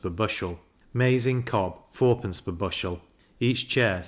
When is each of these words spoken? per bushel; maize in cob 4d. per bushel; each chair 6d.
per 0.03 0.09
bushel; 0.09 0.57
maize 0.95 1.27
in 1.27 1.43
cob 1.43 1.77
4d. 1.95 2.43
per 2.43 2.51
bushel; 2.51 2.99
each 3.39 3.69
chair 3.69 3.97
6d. 3.99 3.99